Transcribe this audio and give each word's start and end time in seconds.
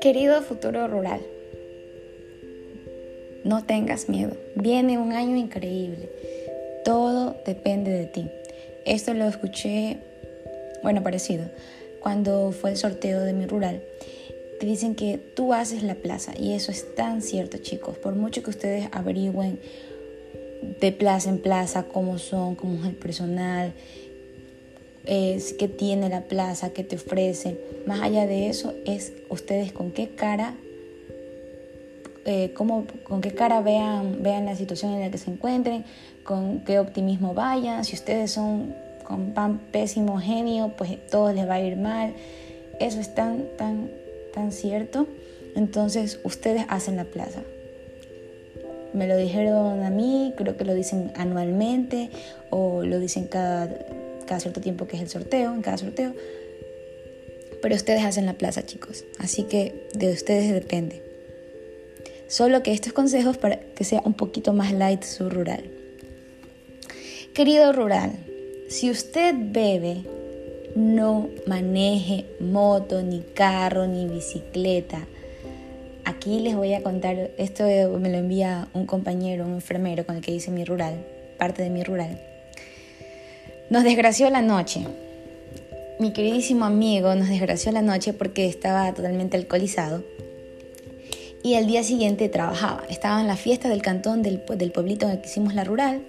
Querido 0.00 0.42
futuro 0.42 0.86
rural, 0.86 1.20
no 3.42 3.64
tengas 3.64 4.08
miedo. 4.08 4.36
Viene 4.54 4.96
un 4.96 5.12
año 5.12 5.34
increíble. 5.34 6.08
Todo 6.84 7.36
depende 7.44 7.90
de 7.90 8.06
ti. 8.06 8.30
Esto 8.84 9.12
lo 9.14 9.24
escuché, 9.24 9.98
bueno, 10.84 11.02
parecido, 11.02 11.46
cuando 12.00 12.52
fue 12.52 12.70
el 12.70 12.76
sorteo 12.76 13.22
de 13.22 13.32
mi 13.32 13.46
rural. 13.46 13.82
Te 14.60 14.66
dicen 14.66 14.94
que 14.94 15.18
tú 15.18 15.52
haces 15.52 15.82
la 15.82 15.96
plaza 15.96 16.32
y 16.38 16.52
eso 16.52 16.70
es 16.70 16.94
tan 16.94 17.20
cierto, 17.20 17.58
chicos. 17.58 17.98
Por 17.98 18.14
mucho 18.14 18.44
que 18.44 18.50
ustedes 18.50 18.88
averigüen 18.92 19.58
de 20.80 20.92
plaza 20.92 21.28
en 21.28 21.38
plaza 21.38 21.84
cómo 21.84 22.18
son, 22.18 22.54
cómo 22.54 22.78
es 22.80 22.90
el 22.90 22.94
personal, 22.94 23.72
es, 25.08 25.54
qué 25.54 25.68
tiene 25.68 26.08
la 26.10 26.22
plaza, 26.22 26.70
qué 26.70 26.84
te 26.84 26.96
ofrece. 26.96 27.58
Más 27.86 28.00
allá 28.00 28.26
de 28.26 28.48
eso, 28.48 28.74
es 28.84 29.12
ustedes 29.30 29.72
con 29.72 29.90
qué 29.90 30.10
cara, 30.10 30.54
eh, 32.26 32.52
con 32.52 33.20
qué 33.22 33.32
cara 33.32 33.62
vean, 33.62 34.22
vean 34.22 34.44
la 34.44 34.54
situación 34.54 34.92
en 34.92 35.00
la 35.00 35.10
que 35.10 35.16
se 35.16 35.30
encuentren, 35.30 35.84
con 36.24 36.60
qué 36.60 36.78
optimismo 36.78 37.32
vayan. 37.32 37.84
Si 37.86 37.96
ustedes 37.96 38.30
son 38.30 38.74
con 39.02 39.32
pan 39.32 39.60
pésimo 39.72 40.18
genio, 40.18 40.74
pues 40.76 40.98
todo 41.10 41.32
les 41.32 41.48
va 41.48 41.54
a 41.54 41.60
ir 41.60 41.78
mal. 41.78 42.12
Eso 42.78 43.00
es 43.00 43.14
tan, 43.14 43.46
tan, 43.56 43.90
tan 44.34 44.52
cierto. 44.52 45.06
Entonces, 45.56 46.20
ustedes 46.22 46.66
hacen 46.68 46.96
la 46.96 47.04
plaza. 47.04 47.40
Me 48.92 49.08
lo 49.08 49.16
dijeron 49.16 49.82
a 49.82 49.90
mí, 49.90 50.34
creo 50.36 50.56
que 50.58 50.64
lo 50.64 50.74
dicen 50.74 51.12
anualmente 51.16 52.10
o 52.50 52.82
lo 52.82 52.98
dicen 52.98 53.26
cada, 53.26 53.70
cada 54.28 54.40
cierto 54.40 54.60
tiempo 54.60 54.86
que 54.86 54.96
es 54.96 55.02
el 55.02 55.08
sorteo, 55.08 55.54
en 55.54 55.62
cada 55.62 55.78
sorteo. 55.78 56.14
Pero 57.60 57.74
ustedes 57.74 58.04
hacen 58.04 58.26
la 58.26 58.34
plaza, 58.34 58.64
chicos. 58.64 59.04
Así 59.18 59.42
que 59.42 59.88
de 59.94 60.12
ustedes 60.12 60.52
depende. 60.52 61.02
Solo 62.28 62.62
que 62.62 62.72
estos 62.72 62.92
consejos 62.92 63.38
para 63.38 63.58
que 63.58 63.84
sea 63.84 64.02
un 64.04 64.14
poquito 64.14 64.52
más 64.52 64.72
light 64.72 65.02
su 65.02 65.28
rural. 65.28 65.64
Querido 67.34 67.72
rural, 67.72 68.12
si 68.68 68.90
usted 68.90 69.34
bebe, 69.36 70.04
no 70.76 71.30
maneje 71.46 72.26
moto, 72.38 73.02
ni 73.02 73.20
carro, 73.20 73.86
ni 73.86 74.06
bicicleta 74.06 75.06
Aquí 76.08 76.40
les 76.40 76.56
voy 76.56 76.72
a 76.72 76.82
contar, 76.82 77.32
esto 77.36 77.64
me 77.64 78.08
lo 78.08 78.16
envía 78.16 78.68
un 78.72 78.86
compañero, 78.86 79.44
un 79.44 79.52
enfermero 79.52 80.06
con 80.06 80.16
el 80.16 80.22
que 80.22 80.32
hice 80.32 80.50
mi 80.50 80.64
rural, 80.64 81.04
parte 81.36 81.62
de 81.62 81.68
mi 81.68 81.84
rural. 81.84 82.18
Nos 83.70 83.84
desgració 83.84 84.30
la 84.30 84.42
noche. 84.42 84.86
Mi 85.98 86.12
queridísimo 86.12 86.64
amigo 86.64 87.14
nos 87.14 87.28
desgració 87.28 87.72
la 87.72 87.82
noche 87.82 88.12
porque 88.12 88.46
estaba 88.46 88.92
totalmente 88.94 89.36
alcoholizado 89.36 90.04
y 91.42 91.54
al 91.54 91.66
día 91.66 91.82
siguiente 91.82 92.28
trabajaba. 92.28 92.84
Estaba 92.88 93.20
en 93.20 93.26
la 93.26 93.36
fiesta 93.36 93.68
del 93.68 93.82
cantón 93.82 94.22
del, 94.22 94.42
del 94.56 94.72
pueblito 94.72 95.06
en 95.06 95.12
el 95.12 95.20
que 95.20 95.28
hicimos 95.28 95.54
la 95.54 95.64
rural 95.64 96.02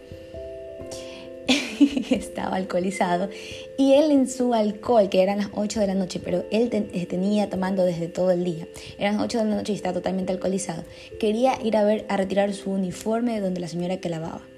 estaba 2.12 2.56
alcoholizado 2.56 3.30
y 3.78 3.94
él 3.94 4.12
en 4.12 4.28
su 4.28 4.54
alcohol, 4.54 5.10
que 5.10 5.22
eran 5.22 5.38
las 5.38 5.50
8 5.54 5.80
de 5.80 5.88
la 5.88 5.96
noche, 5.96 6.20
pero 6.24 6.46
él 6.52 6.70
eh, 6.72 7.06
tenía 7.06 7.50
tomando 7.50 7.86
desde 7.86 8.08
todo 8.08 8.32
el 8.32 8.44
día, 8.44 8.68
eran 8.98 9.16
las 9.16 9.26
8 9.26 9.40
de 9.40 9.46
la 9.46 9.56
noche 9.56 9.74
y 9.74 9.76
estaba 9.76 9.94
totalmente 9.94 10.32
alcoholizado, 10.32 10.84
quería 11.20 11.58
ir 11.64 11.78
a 11.78 11.84
ver 11.84 12.06
a 12.10 12.18
retirar 12.18 12.54
su 12.54 12.72
uniforme 12.72 13.34
de 13.34 13.42
donde 13.42 13.62
la 13.62 13.68
señora 13.68 13.98
que 13.98 14.10
lavaba. 14.10 14.49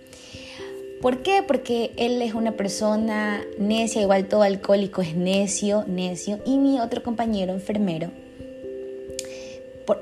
¿Por 1.02 1.24
qué? 1.24 1.44
Porque 1.46 1.92
él 1.98 2.22
es 2.22 2.36
una 2.36 2.52
persona 2.52 3.42
necia, 3.58 4.02
igual 4.02 4.28
todo 4.28 4.44
alcohólico 4.44 5.02
es 5.02 5.16
necio, 5.16 5.84
necio, 5.88 6.40
y 6.46 6.58
mi 6.58 6.80
otro 6.80 7.02
compañero 7.02 7.54
enfermero, 7.54 8.12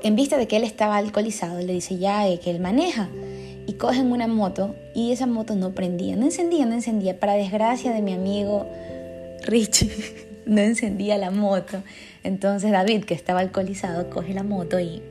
en 0.02 0.14
vista 0.14 0.36
de 0.36 0.46
que 0.46 0.56
él 0.56 0.64
estaba 0.64 0.98
alcoholizado, 0.98 1.58
le 1.60 1.72
dice 1.72 1.96
ya 1.98 2.24
que 2.38 2.50
él 2.50 2.60
maneja 2.60 3.08
y 3.66 3.74
cogen 3.74 4.12
una 4.12 4.26
moto 4.26 4.74
y 4.94 5.12
esa 5.12 5.26
moto 5.26 5.54
no 5.54 5.72
prendía, 5.72 6.16
no 6.16 6.26
encendía, 6.26 6.66
no 6.66 6.74
encendía. 6.74 7.18
Para 7.18 7.34
desgracia 7.34 7.92
de 7.92 8.02
mi 8.02 8.12
amigo 8.12 8.66
Richie, 9.42 9.90
no 10.46 10.60
encendía 10.60 11.16
la 11.18 11.30
moto. 11.30 11.82
Entonces 12.24 12.72
David, 12.72 13.04
que 13.04 13.14
estaba 13.14 13.40
alcoholizado, 13.40 14.10
coge 14.10 14.34
la 14.34 14.42
moto 14.42 14.78
y, 14.78 15.02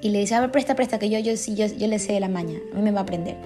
y 0.00 0.10
le 0.10 0.20
dice, 0.20 0.36
a 0.36 0.40
ver, 0.40 0.52
presta, 0.52 0.76
presta, 0.76 0.98
que 0.98 1.10
yo, 1.10 1.18
yo, 1.18 1.32
yo, 1.34 1.66
yo 1.66 1.86
le 1.88 1.98
sé 1.98 2.12
de 2.12 2.20
la 2.20 2.28
maña, 2.28 2.58
a 2.72 2.76
mí 2.76 2.82
me 2.82 2.92
va 2.92 3.00
a 3.00 3.06
prender. 3.06 3.36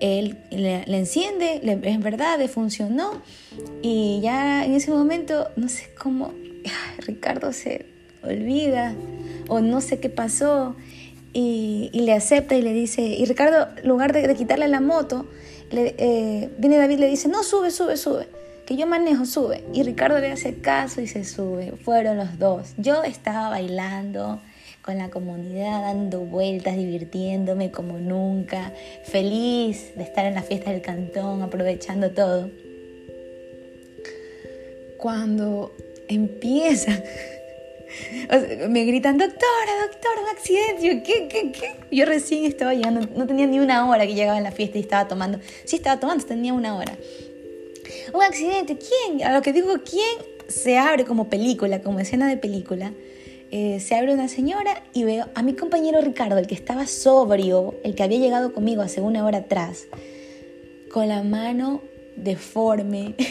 Él 0.00 0.38
le, 0.50 0.82
enciende, 0.86 1.60
le, 1.62 1.78
es 1.82 2.00
verdad, 2.00 2.38
le 2.38 2.48
funcionó. 2.48 3.22
Y 3.82 4.20
ya 4.22 4.64
en 4.64 4.74
ese 4.74 4.90
momento, 4.90 5.48
no 5.56 5.68
sé 5.68 5.88
cómo, 5.98 6.32
Ricardo 6.98 7.52
se 7.52 7.86
olvida 8.22 8.94
o 9.48 9.60
no 9.60 9.80
sé 9.80 10.00
qué 10.00 10.08
pasó 10.08 10.74
y, 11.32 11.90
le 11.92 12.12
acepta 12.12 12.54
y 12.54 12.62
le 12.62 12.72
dice, 12.72 13.02
y 13.02 13.24
Ricardo, 13.26 13.68
en 13.76 13.88
lugar 13.88 14.12
de, 14.12 14.34
quitarle 14.34 14.68
la 14.68 14.80
moto, 14.80 15.26
le, 15.70 15.94
eh, 15.98 16.50
viene 16.58 16.78
David 16.78 16.96
y 16.96 17.00
le 17.00 17.08
dice, 17.08 17.28
no, 17.28 17.42
sube, 17.42 17.70
sube, 17.70 17.96
sube, 17.98 18.26
que 18.66 18.76
yo 18.76 18.86
manejo, 18.86 19.26
sube. 19.26 19.62
Y 19.74 19.82
Ricardo 19.82 20.18
le 20.18 20.32
hace 20.32 20.54
caso 20.54 21.02
y 21.02 21.06
se 21.06 21.24
sube. 21.24 21.72
Fueron 21.84 22.16
los 22.16 22.38
dos. 22.38 22.72
Yo 22.78 23.04
estaba 23.04 23.50
bailando 23.50 24.40
con 24.86 24.98
la 24.98 25.10
comunidad, 25.10 25.82
dando 25.82 26.20
vueltas, 26.20 26.76
divirtiéndome 26.76 27.72
como 27.72 27.98
nunca, 27.98 28.72
feliz 29.02 29.96
de 29.96 30.04
estar 30.04 30.24
en 30.26 30.34
la 30.34 30.42
fiesta 30.42 30.70
del 30.70 30.80
cantón, 30.80 31.42
aprovechando 31.42 32.12
todo. 32.12 32.48
Cuando 34.96 35.74
empieza 36.06 36.92
me 38.68 38.84
gritan, 38.84 39.18
doctora, 39.18 39.72
doctora, 39.90 40.20
un 40.22 40.28
accidente. 40.28 40.86
Yo, 40.86 41.02
¿qué, 41.02 41.26
qué, 41.26 41.50
qué? 41.50 41.74
Yo 41.90 42.04
recién 42.04 42.44
estaba 42.44 42.72
llegando, 42.72 43.08
no 43.16 43.26
tenía 43.26 43.48
ni 43.48 43.58
una 43.58 43.88
hora 43.88 44.06
que 44.06 44.14
llegaba 44.14 44.38
en 44.38 44.44
la 44.44 44.52
fiesta 44.52 44.78
y 44.78 44.82
estaba 44.82 45.08
tomando. 45.08 45.40
Sí, 45.64 45.76
estaba 45.76 45.98
tomando, 45.98 46.24
tenía 46.24 46.54
una 46.54 46.76
hora. 46.76 46.96
Un 48.14 48.22
accidente, 48.22 48.78
¿quién? 48.78 49.26
A 49.26 49.32
lo 49.32 49.42
que 49.42 49.52
digo, 49.52 49.74
¿quién? 49.84 50.36
Se 50.46 50.78
abre 50.78 51.04
como 51.04 51.28
película, 51.28 51.82
como 51.82 51.98
escena 51.98 52.28
de 52.28 52.36
película. 52.36 52.92
Eh, 53.52 53.78
se 53.80 53.94
abre 53.94 54.12
una 54.12 54.28
señora 54.28 54.82
y 54.92 55.04
veo 55.04 55.28
a 55.34 55.42
mi 55.42 55.54
compañero 55.54 56.00
Ricardo, 56.00 56.36
el 56.38 56.48
que 56.48 56.54
estaba 56.54 56.86
sobrio, 56.86 57.76
el 57.84 57.94
que 57.94 58.02
había 58.02 58.18
llegado 58.18 58.52
conmigo 58.52 58.82
hace 58.82 59.00
una 59.00 59.24
hora 59.24 59.38
atrás, 59.38 59.86
con 60.92 61.08
la 61.08 61.22
mano 61.22 61.82
deforme. 62.16 63.14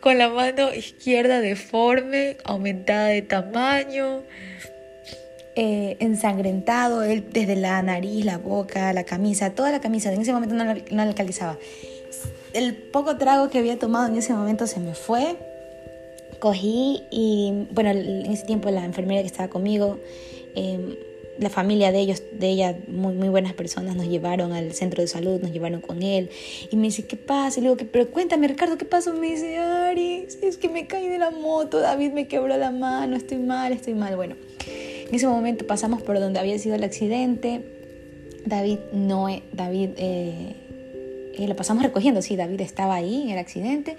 con 0.00 0.18
la 0.18 0.28
mano 0.28 0.74
izquierda 0.74 1.40
deforme, 1.40 2.36
aumentada 2.44 3.08
de 3.08 3.22
tamaño, 3.22 4.22
eh, 5.54 5.96
ensangrentado, 6.00 7.02
él 7.02 7.26
desde 7.30 7.56
la 7.56 7.80
nariz, 7.82 8.24
la 8.24 8.38
boca, 8.38 8.92
la 8.92 9.04
camisa, 9.04 9.50
toda 9.54 9.70
la 9.70 9.80
camisa, 9.80 10.12
en 10.12 10.20
ese 10.20 10.32
momento 10.32 10.54
no, 10.54 10.64
no 10.64 10.74
le 10.74 11.02
alcanzaba. 11.02 11.56
El 12.52 12.74
poco 12.74 13.16
trago 13.16 13.48
que 13.48 13.58
había 13.58 13.78
tomado 13.78 14.06
en 14.06 14.16
ese 14.16 14.32
momento 14.32 14.66
se 14.66 14.80
me 14.80 14.94
fue. 14.94 15.36
Cogí 16.38 17.02
y, 17.10 17.66
bueno, 17.72 17.90
en 17.90 18.26
ese 18.26 18.46
tiempo 18.46 18.70
la 18.70 18.84
enfermera 18.84 19.20
que 19.20 19.26
estaba 19.26 19.48
conmigo, 19.48 19.98
eh, 20.54 20.98
la 21.38 21.50
familia 21.50 21.92
de 21.92 22.00
ellos, 22.00 22.22
de 22.32 22.48
ella, 22.48 22.76
muy, 22.88 23.14
muy 23.14 23.28
buenas 23.28 23.52
personas, 23.52 23.96
nos 23.96 24.08
llevaron 24.08 24.52
al 24.52 24.72
centro 24.72 25.02
de 25.02 25.08
salud, 25.08 25.40
nos 25.40 25.52
llevaron 25.52 25.80
con 25.80 26.02
él. 26.02 26.30
Y 26.70 26.76
me 26.76 26.84
dice, 26.84 27.06
¿qué 27.06 27.16
pasa? 27.16 27.60
Y 27.60 27.62
le 27.62 27.70
digo, 27.70 27.90
pero 27.92 28.10
cuéntame, 28.10 28.48
Ricardo, 28.48 28.78
¿qué 28.78 28.84
pasó? 28.84 29.12
Me 29.12 29.32
dice, 29.32 29.58
Ari, 29.58 30.26
es 30.42 30.56
que 30.56 30.68
me 30.68 30.86
caí 30.86 31.08
de 31.08 31.18
la 31.18 31.30
moto, 31.30 31.80
David 31.80 32.12
me 32.12 32.26
quebró 32.26 32.56
la 32.56 32.70
mano, 32.70 33.16
estoy 33.16 33.38
mal, 33.38 33.72
estoy 33.72 33.94
mal. 33.94 34.16
Bueno, 34.16 34.36
en 34.66 35.14
ese 35.14 35.26
momento 35.26 35.66
pasamos 35.66 36.02
por 36.02 36.18
donde 36.18 36.38
había 36.40 36.58
sido 36.58 36.74
el 36.74 36.84
accidente. 36.84 37.62
David 38.46 38.78
no, 38.92 39.26
David, 39.52 39.90
eh, 39.96 40.54
eh, 41.34 41.48
lo 41.48 41.56
pasamos 41.56 41.82
recogiendo, 41.82 42.22
sí, 42.22 42.36
David 42.36 42.60
estaba 42.60 42.94
ahí 42.94 43.22
en 43.22 43.30
el 43.30 43.38
accidente. 43.38 43.96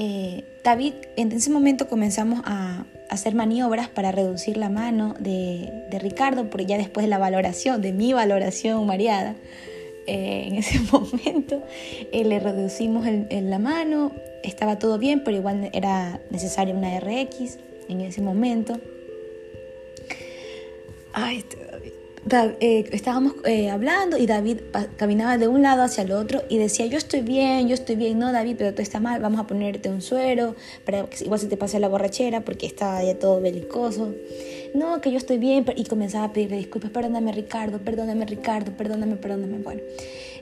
Eh, 0.00 0.44
David, 0.62 0.94
en 1.16 1.32
ese 1.32 1.50
momento 1.50 1.88
comenzamos 1.88 2.40
a 2.44 2.84
hacer 3.10 3.34
maniobras 3.34 3.88
para 3.88 4.12
reducir 4.12 4.56
la 4.56 4.68
mano 4.68 5.16
de, 5.18 5.88
Ricardo, 5.98 6.48
porque 6.50 6.66
ya 6.66 6.78
después 6.78 7.04
de 7.04 7.10
la 7.10 7.18
valoración, 7.18 7.82
de 7.82 7.92
mi 7.92 8.12
valoración 8.12 8.86
mareada, 8.86 9.34
eh, 10.06 10.44
en 10.46 10.54
ese 10.54 10.78
momento 10.92 11.64
eh, 12.12 12.24
le 12.24 12.38
reducimos 12.38 13.06
la 13.28 13.58
mano, 13.58 14.12
estaba 14.44 14.78
todo 14.78 14.98
bien, 14.98 15.24
pero 15.24 15.36
igual 15.36 15.68
era 15.72 16.20
necesaria 16.30 16.72
una 16.72 17.00
RX 17.00 17.58
en 17.88 18.00
ese 18.00 18.20
momento. 18.20 18.78
Ay, 21.12 21.38
este 21.38 21.56
David. 21.56 21.92
Eh, 22.30 22.84
estábamos 22.92 23.34
eh, 23.44 23.70
hablando 23.70 24.18
y 24.18 24.26
David 24.26 24.58
caminaba 24.96 25.38
de 25.38 25.48
un 25.48 25.62
lado 25.62 25.82
hacia 25.82 26.04
el 26.04 26.12
otro 26.12 26.42
y 26.50 26.58
decía, 26.58 26.84
yo 26.86 26.98
estoy 26.98 27.22
bien, 27.22 27.68
yo 27.68 27.74
estoy 27.74 27.96
bien, 27.96 28.18
no 28.18 28.32
David, 28.32 28.56
pero 28.58 28.74
tú 28.74 28.82
estás 28.82 29.00
mal, 29.00 29.20
vamos 29.22 29.40
a 29.40 29.46
ponerte 29.46 29.88
un 29.88 30.02
suero 30.02 30.54
para 30.84 31.06
que 31.06 31.24
igual 31.24 31.40
se 31.40 31.46
te 31.46 31.56
pase 31.56 31.80
la 31.80 31.88
borrachera 31.88 32.42
porque 32.42 32.66
estaba 32.66 33.02
ya 33.02 33.18
todo 33.18 33.40
belicoso. 33.40 34.14
No, 34.74 35.00
que 35.00 35.10
yo 35.10 35.16
estoy 35.16 35.38
bien 35.38 35.64
y 35.74 35.84
comenzaba 35.84 36.24
a 36.24 36.32
pedirle 36.32 36.58
disculpas, 36.58 36.90
perdóname 36.90 37.32
Ricardo, 37.32 37.78
perdóname 37.78 38.26
Ricardo, 38.26 38.72
perdóname, 38.72 39.16
perdóname. 39.16 39.58
Bueno, 39.58 39.80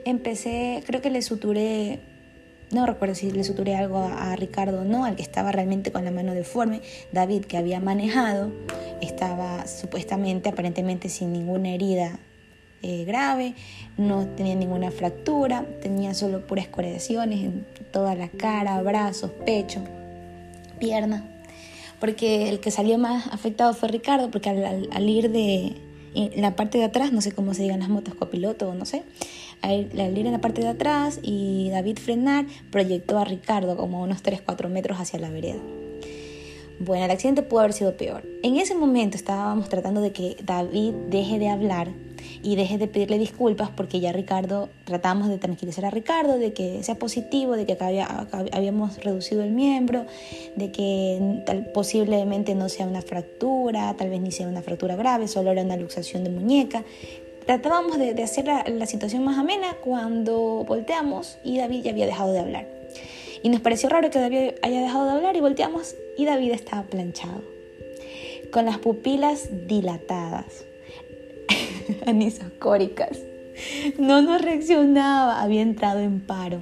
empecé, 0.05 0.83
creo 0.87 1.01
que 1.01 1.11
le 1.11 1.23
suturé 1.23 2.01
no 2.71 2.85
recuerdo 2.85 3.15
si 3.15 3.31
le 3.31 3.45
suturé 3.45 3.77
algo 3.77 3.99
a, 3.99 4.35
Ricardo 4.37 4.81
o 4.81 4.85
no, 4.85 5.05
al 5.05 5.17
que 5.17 5.23
estaba 5.23 5.53
realmente 5.53 5.93
con 5.93 6.05
la 6.05 6.11
mano 6.11 6.35
deforme. 6.35 6.81
David, 7.13 7.45
que 7.45 7.57
había 7.57 7.81
manejado, 7.81 8.51
estaba 9.01 9.67
supuestamente, 9.67 10.49
aparentemente 10.49 11.09
sin 11.09 11.33
ninguna 11.33 11.71
herida 11.71 12.19
eh, 12.83 13.05
grave, 13.05 13.55
no 13.97 14.27
tenía 14.27 14.55
ninguna 14.55 14.91
fractura, 14.91 15.65
tenía 15.81 16.13
solo 16.15 16.47
puras 16.47 16.69
coreaciones 16.69 17.45
en 17.45 17.67
toda 17.93 18.15
la 18.15 18.29
cara, 18.29 18.83
brazos, 18.83 19.31
pecho, 19.45 19.83
pierna. 20.79 21.25
Porque 22.01 22.49
el 22.49 22.61
que 22.61 22.71
salió 22.71 22.99
más 22.99 23.29
afectado 23.29 23.75
fue 23.75 23.89
Ricardo, 23.89 24.31
porque 24.31 24.51
al, 24.51 25.09
ir 25.09 25.31
de 25.31 25.77
la 26.37 26.57
parte 26.57 26.79
de 26.79 26.85
atrás, 26.85 27.13
no 27.13 27.21
sé 27.21 27.33
cómo 27.33 27.55
se 27.55 27.63
digan 27.63 27.81
las 27.81 27.89
motos, 27.89 28.15
copiloto 28.15 28.69
o 28.69 28.75
no 28.75 28.85
sé, 28.85 29.05
al, 29.63 30.19
ir 30.19 30.27
en 30.27 30.33
la 30.33 30.41
parte 30.41 30.61
de 30.61 30.69
atrás 30.69 31.21
y 31.23 31.71
David 31.71 31.99
frenar, 31.99 32.47
proyectó 32.71 33.19
a 33.19 33.25
Ricardo 33.25 33.77
como 33.77 34.03
unos 34.03 34.23
3-4 34.23 34.69
metros 34.69 34.99
hacia 34.99 35.19
la 35.19 35.31
vereda. 35.31 35.61
Bueno, 36.79 37.07
el 37.07 37.11
accidente 37.11 37.43
pudo 37.43 37.61
haber 37.61 37.73
sido 37.73 37.97
peor. 37.97 38.25
En 38.43 38.57
ese 38.57 38.75
momento 38.75 39.17
estábamos 39.17 39.69
tratando 39.69 40.03
de 40.03 40.13
que 40.13 40.37
David 40.45 40.93
deje 41.09 41.39
de 41.39 41.49
hablar 41.49 41.89
y 42.43 42.57
deje 42.57 42.79
de 42.79 42.87
pedirle 42.87 43.19
disculpas 43.19 43.71
porque 43.71 43.99
ya 43.99 44.13
Ricardo, 44.13 44.69
tratamos 44.85 45.29
de 45.29 45.39
tranquilizar 45.39 45.85
a 45.85 45.91
Ricardo, 45.91 46.39
de 46.39 46.53
que 46.53 46.83
sea 46.83 46.97
positivo, 46.97 47.57
de 47.57 47.67
que 47.67 47.73
acá, 47.73 47.89
habíamos 48.53 49.03
reducido 49.03 49.43
el 49.43 49.53
miembro, 49.53 50.07
de 50.55 50.71
que 50.71 51.43
tal, 51.47 51.67
posiblemente 51.73 52.55
no 52.55 52.69
sea 52.69 52.87
una 52.87 53.03
fractura, 53.03 53.95
tal 53.97 54.11
vez 54.11 54.21
ni 54.21 54.31
sea 54.31 54.49
una 54.49 54.63
fractura 54.63 54.97
grave, 54.97 55.29
solo 55.29 55.51
era 55.51 55.63
una 55.63 55.77
luxación 55.77 56.25
de 56.25 56.31
muñeca. 56.31 56.85
Tratábamos 57.47 57.97
de, 57.97 58.21
hacer 58.25 58.47
la, 58.47 58.87
situación 58.87 59.23
más 59.23 59.39
amena 59.39 59.77
cuando 59.81 60.65
volteamos 60.67 61.39
y 61.45 61.59
David 61.59 61.85
ya 61.85 61.93
había 61.93 62.07
dejado 62.07 62.33
de 62.33 62.41
hablar. 62.41 62.67
Y 63.41 63.51
nos 63.51 63.61
pareció 63.61 63.89
raro 63.89 64.11
que 64.11 64.19
David 64.19 64.55
haya 64.63 64.81
dejado 64.81 65.05
de 65.05 65.13
hablar 65.13 65.37
y 65.37 65.41
volteamos 65.41 65.95
y 66.19 66.25
David 66.25 66.51
estaba 66.51 66.83
planchado, 66.83 67.45
con 68.51 68.65
las 68.65 68.79
pupilas 68.79 69.49
dilatadas, 69.69 70.65
anisocóricas. 72.07 73.21
No 73.97 74.23
nos 74.23 74.43
reaccionaba, 74.43 75.41
había 75.41 75.63
entrado 75.63 76.01
en 76.01 76.21
paro. 76.21 76.59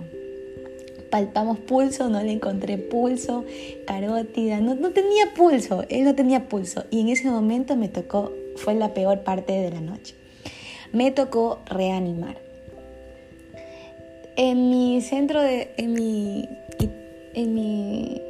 Palpamos 1.11 1.61
pulso, 1.61 2.11
no 2.11 2.23
le 2.23 2.33
encontré 2.33 2.77
pulso, 2.77 3.47
carótida, 3.87 4.61
no, 4.61 4.75
no 4.75 4.91
tenía 4.91 5.33
pulso, 5.35 5.87
él 5.89 6.05
no 6.05 6.15
tenía 6.15 6.47
pulso. 6.47 6.85
Y 6.91 7.01
en 7.01 7.09
ese 7.09 7.31
momento 7.31 7.75
me 7.75 7.89
tocó, 7.89 8.35
fue 8.57 8.75
la 8.75 8.93
peor 8.93 9.21
parte 9.21 9.55
de 9.55 9.71
la 9.71 9.81
noche 9.81 10.15
me 10.95 11.11
tocó 11.11 11.59
reanimar. 11.67 12.39
En 14.37 14.71
mi 14.71 15.01
centro 15.01 15.43
de, 15.43 15.75
en 15.77 15.93
mi, 15.93 16.49
en 17.35 17.55
mi 17.55 18.23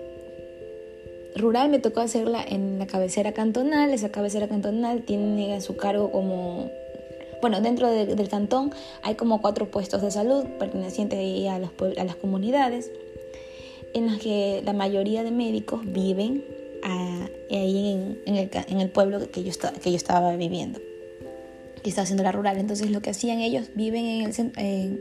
rural 1.37 1.69
me 1.69 1.79
tocó 1.79 2.01
hacerla 2.01 2.43
en 2.43 2.79
la 2.79 2.87
cabecera 2.87 3.33
cantonal. 3.33 3.93
Esa 3.93 4.11
cabecera 4.11 4.49
cantonal 4.49 5.03
tiene 5.03 5.55
a 5.55 5.61
su 5.61 5.77
cargo 5.77 6.11
como, 6.11 6.71
bueno, 7.43 7.61
dentro 7.61 7.91
del 7.91 8.29
cantón 8.29 8.73
hay 9.03 9.15
como 9.15 9.43
cuatro 9.43 9.71
puestos 9.71 10.01
de 10.01 10.11
salud 10.11 10.45
pertenecientes 10.59 11.47
a, 11.49 11.57
a 11.57 12.05
las 12.05 12.17
comunidades 12.17 12.91
en 13.93 14.07
las 14.07 14.19
que 14.19 14.63
la 14.65 14.73
mayoría 14.73 15.23
de 15.23 15.31
médicos 15.31 15.83
viven 15.85 16.45
ah, 16.83 17.29
ahí 17.51 18.17
en, 18.25 18.37
el, 18.37 18.51
en, 18.69 18.81
el, 18.81 18.91
pueblo 18.91 19.31
que 19.31 19.45
yo, 19.45 19.53
que 19.83 19.91
yo 19.91 19.97
estaba 19.97 20.35
viviendo 20.35 20.81
que 21.85 21.91
estaba 21.91 22.05
haciendo 22.05 22.25
la 22.25 22.33
rural. 22.33 22.57
Entonces 22.57 22.91
lo 22.91 23.01
que 23.03 23.11
hacían 23.11 23.39
ellos, 23.39 23.71
viven 23.75 24.07
en, 24.07 24.53
el, 24.57 25.01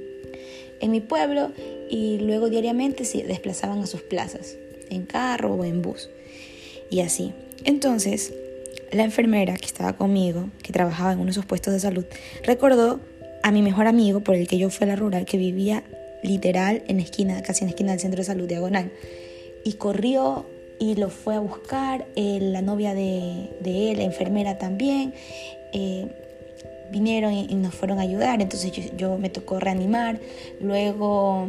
en 0.81 0.91
mi 0.91 0.99
pueblo 0.99 1.51
y 1.89 2.19
luego 2.19 2.49
diariamente 2.49 3.05
se 3.05 3.23
desplazaban 3.23 3.79
a 3.79 3.87
sus 3.87 4.01
plazas, 4.01 4.57
en 4.89 5.05
carro 5.05 5.55
o 5.55 5.63
en 5.63 5.81
bus. 5.81 6.09
Y 6.91 6.99
así. 6.99 7.31
Entonces, 7.63 8.33
la 8.91 9.03
enfermera 9.03 9.55
que 9.55 9.65
estaba 9.65 9.93
conmigo, 9.93 10.49
que 10.61 10.73
trabajaba 10.73 11.13
en 11.13 11.19
uno 11.19 11.27
de 11.27 11.31
esos 11.31 11.45
puestos 11.45 11.73
de 11.73 11.79
salud, 11.79 12.05
recordó 12.43 12.99
a 13.43 13.51
mi 13.51 13.61
mejor 13.61 13.87
amigo 13.87 14.19
por 14.19 14.35
el 14.35 14.47
que 14.47 14.57
yo 14.57 14.69
fui 14.69 14.83
a 14.83 14.89
la 14.89 14.95
rural, 14.97 15.25
que 15.25 15.37
vivía 15.37 15.83
literal 16.21 16.83
en 16.87 16.99
esquina, 16.99 17.41
casi 17.43 17.63
en 17.63 17.69
esquina 17.69 17.91
del 17.91 18.01
centro 18.01 18.19
de 18.19 18.25
salud 18.25 18.47
diagonal. 18.47 18.91
Y 19.63 19.73
corrió 19.73 20.45
y 20.79 20.95
lo 20.95 21.09
fue 21.09 21.35
a 21.35 21.39
buscar, 21.39 22.05
eh, 22.17 22.39
la 22.41 22.61
novia 22.61 22.93
de, 22.93 23.51
de, 23.61 23.91
él, 23.91 23.97
la 23.99 24.03
enfermera 24.03 24.57
también. 24.57 25.13
Eh, 25.71 26.07
vinieron 26.91 27.33
y, 27.33 27.55
nos 27.55 27.73
fueron 27.73 27.99
a 27.99 28.01
ayudar, 28.01 28.41
entonces 28.41 28.71
yo, 28.95 29.17
me 29.17 29.29
tocó 29.29 29.59
reanimar, 29.59 30.19
luego 30.59 31.47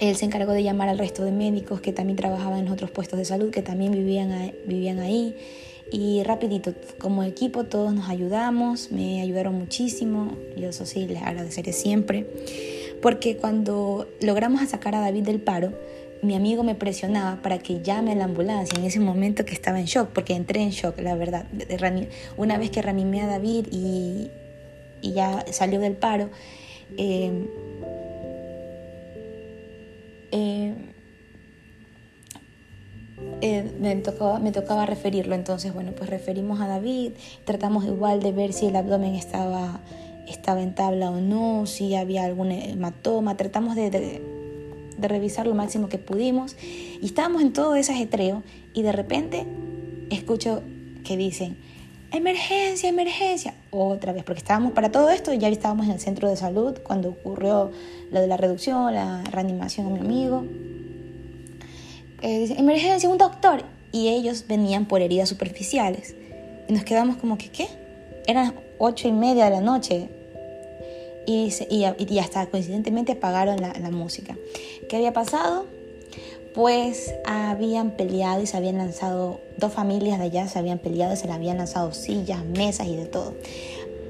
él 0.00 0.16
se 0.16 0.24
encargó 0.24 0.52
de 0.52 0.62
llamar 0.62 0.88
al 0.88 0.98
resto 0.98 1.24
de 1.24 1.32
médicos 1.32 1.80
que 1.80 1.92
también 1.92 2.16
trabajaban 2.16 2.60
en 2.60 2.68
otros 2.68 2.90
puestos 2.90 3.18
de 3.18 3.24
salud, 3.24 3.50
que 3.50 3.62
también 3.62 3.92
vivían, 3.92 4.32
ahí, 4.32 4.54
vivían 4.66 4.98
ahí. 4.98 5.36
Y 5.90 6.24
rapidito, 6.24 6.74
como 6.98 7.22
equipo 7.22 7.64
todos 7.64 7.94
nos 7.94 8.08
ayudamos, 8.08 8.90
me 8.90 9.22
ayudaron 9.22 9.54
muchísimo, 9.54 10.36
yo 10.56 10.70
eso 10.70 10.84
sí 10.84 11.06
les 11.06 11.22
agradeceré 11.22 11.72
siempre, 11.72 12.26
porque 13.00 13.36
cuando 13.36 14.08
logramos 14.20 14.68
sacar 14.68 14.96
a 14.96 15.00
David 15.00 15.22
del 15.22 15.40
paro, 15.40 15.72
mi 16.26 16.34
amigo 16.34 16.62
me 16.62 16.74
presionaba 16.74 17.40
para 17.40 17.58
que 17.58 17.80
llame 17.82 18.12
a 18.12 18.14
la 18.16 18.24
ambulancia 18.24 18.78
en 18.78 18.84
ese 18.84 19.00
momento 19.00 19.44
que 19.44 19.54
estaba 19.54 19.78
en 19.80 19.86
shock, 19.86 20.10
porque 20.10 20.34
entré 20.34 20.60
en 20.60 20.70
shock, 20.70 21.00
la 21.00 21.14
verdad. 21.14 21.46
Una 22.36 22.58
vez 22.58 22.70
que 22.70 22.82
reanimé 22.82 23.22
a 23.22 23.26
David 23.26 23.68
y, 23.70 24.30
ya 25.02 25.44
salió 25.52 25.78
del 25.78 25.94
paro, 25.94 26.30
eh, 26.98 27.46
eh, 30.32 30.74
eh, 33.40 33.72
me, 33.78 33.94
tocaba, 33.96 34.40
me 34.40 34.50
tocaba 34.50 34.84
referirlo. 34.84 35.34
Entonces, 35.34 35.72
bueno, 35.72 35.92
pues 35.92 36.10
referimos 36.10 36.60
a 36.60 36.66
David, 36.66 37.12
tratamos 37.44 37.84
igual 37.84 38.20
de 38.20 38.32
ver 38.32 38.52
si 38.52 38.66
el 38.66 38.76
abdomen 38.76 39.14
estaba, 39.14 39.80
estaba 40.26 40.60
en 40.60 40.74
tabla 40.74 41.10
o 41.10 41.20
no, 41.20 41.66
si 41.66 41.94
había 41.94 42.24
algún 42.24 42.50
hematoma, 42.50 43.36
tratamos 43.36 43.76
de 43.76 44.35
de 44.96 45.08
revisar 45.08 45.46
lo 45.46 45.54
máximo 45.54 45.88
que 45.88 45.98
pudimos 45.98 46.56
y 46.60 47.04
estábamos 47.04 47.42
en 47.42 47.52
todo 47.52 47.74
ese 47.74 47.92
ajetreo 47.92 48.42
y 48.74 48.82
de 48.82 48.92
repente 48.92 49.46
escucho 50.10 50.62
que 51.04 51.16
dicen, 51.16 51.56
emergencia, 52.12 52.88
emergencia, 52.88 53.54
otra 53.70 54.12
vez, 54.12 54.24
porque 54.24 54.38
estábamos 54.38 54.72
para 54.72 54.90
todo 54.90 55.10
esto, 55.10 55.32
ya 55.32 55.48
estábamos 55.48 55.86
en 55.86 55.92
el 55.92 56.00
centro 56.00 56.28
de 56.28 56.36
salud 56.36 56.78
cuando 56.82 57.10
ocurrió 57.10 57.70
lo 58.10 58.20
de 58.20 58.26
la 58.26 58.36
reducción, 58.36 58.94
la 58.94 59.22
reanimación 59.24 59.86
a 59.86 59.90
mi 59.90 60.00
amigo. 60.00 60.44
Eh, 62.22 62.54
emergencia, 62.56 63.08
un 63.08 63.18
doctor. 63.18 63.62
Y 63.92 64.08
ellos 64.08 64.44
venían 64.48 64.86
por 64.86 65.00
heridas 65.00 65.28
superficiales. 65.28 66.14
Y 66.68 66.72
nos 66.72 66.84
quedamos 66.84 67.16
como 67.16 67.38
que, 67.38 67.50
¿qué? 67.50 67.68
Eran 68.26 68.54
ocho 68.78 69.08
y 69.08 69.12
media 69.12 69.44
de 69.44 69.50
la 69.50 69.60
noche 69.60 70.08
y, 71.26 71.52
y, 71.68 72.18
hasta 72.18 72.46
coincidentemente 72.46 73.12
apagaron 73.12 73.60
la, 73.60 73.72
la 73.74 73.90
música. 73.90 74.36
¿Qué 74.88 74.96
había 74.96 75.12
pasado? 75.12 75.66
Pues 76.54 77.14
habían 77.26 77.90
peleado 77.90 78.42
y 78.42 78.46
se 78.46 78.56
habían 78.56 78.78
lanzado, 78.78 79.40
dos 79.58 79.72
familias 79.72 80.18
de 80.18 80.24
allá 80.26 80.48
se 80.48 80.58
habían 80.58 80.78
peleado 80.78 81.12
y 81.12 81.16
se 81.16 81.26
le 81.26 81.32
habían 81.32 81.58
lanzado 81.58 81.92
sillas, 81.92 82.44
mesas 82.44 82.86
y 82.86 82.96
de 82.96 83.06
todo. 83.06 83.34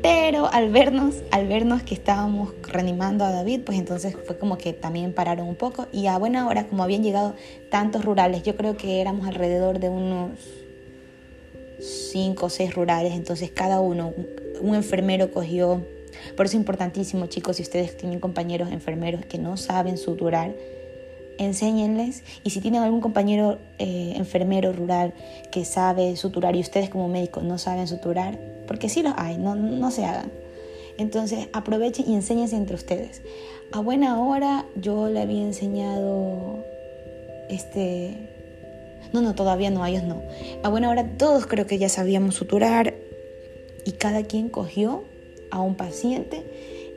Pero 0.03 0.49
al 0.53 0.71
vernos, 0.71 1.17
al 1.33 1.49
vernos 1.49 1.83
que 1.83 1.95
estábamos 1.95 2.55
reanimando 2.63 3.25
a 3.25 3.33
David, 3.33 3.63
pues 3.65 3.79
entonces 3.79 4.15
fue 4.27 4.39
como 4.39 4.59
que 4.59 4.73
también 4.73 5.13
pararon 5.13 5.49
un 5.49 5.57
poco. 5.57 5.89
Y 5.91 6.07
a 6.07 6.19
buena 6.19 6.47
hora, 6.47 6.69
como 6.69 6.85
habían 6.85 7.03
llegado 7.03 7.35
tantos 7.71 8.05
rurales, 8.05 8.45
yo 8.45 8.55
creo 8.57 8.77
que 8.77 9.01
éramos 9.01 9.27
alrededor 9.27 9.81
de 9.81 9.89
unos 9.89 10.39
cinco 11.81 12.47
o 12.47 12.51
seis 12.51 12.75
rurales, 12.75 13.15
entonces 13.15 13.51
cada 13.51 13.81
uno, 13.81 14.13
un 14.61 14.75
enfermero 14.75 15.33
cogió 15.33 15.85
por 16.35 16.47
eso 16.47 16.56
es 16.56 16.61
importantísimo, 16.61 17.26
chicos, 17.26 17.56
si 17.56 17.62
ustedes 17.62 17.97
tienen 17.97 18.21
compañeros 18.21 18.73
enfermeros 18.73 19.25
que 19.26 19.38
no 19.38 19.56
saben 19.56 19.99
suturar, 19.99 20.54
enséñenles. 21.38 22.23
Y 22.45 22.50
si 22.50 22.61
tienen 22.61 22.83
algún 22.83 23.00
compañero 23.00 23.59
eh, 23.78 24.14
enfermero 24.16 24.73
rural 24.73 25.14
que 25.50 25.64
sabe 25.64 26.16
suturar 26.16 26.56
y 26.56 26.61
ustedes 26.61 26.90
como 26.90 27.09
médicos 27.09 27.45
no 27.45 27.59
saben 27.59 27.87
suturar, 27.87 28.38
porque 28.66 28.88
sí 28.88 29.02
los 29.02 29.14
hay, 29.16 29.38
no, 29.38 29.54
no 29.54 29.90
se 29.90 30.04
hagan. 30.04 30.30
Entonces 30.99 31.49
aprovechen 31.52 32.09
y 32.09 32.14
enséñense 32.14 32.56
entre 32.56 32.75
ustedes. 32.75 33.23
A 33.73 33.80
buena 33.80 34.21
hora 34.21 34.64
yo 34.76 35.09
le 35.09 35.21
había 35.21 35.42
enseñado 35.42 36.64
este... 37.49 38.33
No, 39.12 39.21
no, 39.23 39.35
todavía 39.35 39.71
no, 39.71 39.85
a 39.85 39.90
ellos 39.90 40.02
no. 40.02 40.23
A 40.62 40.68
buena 40.68 40.90
hora 40.90 41.16
todos 41.16 41.47
creo 41.47 41.66
que 41.66 41.78
ya 41.78 41.88
sabíamos 41.88 42.35
suturar 42.35 42.95
y 43.85 43.92
cada 43.92 44.25
quien 44.25 44.49
cogió 44.49 45.04
a 45.50 45.61
un 45.61 45.75
paciente 45.75 46.45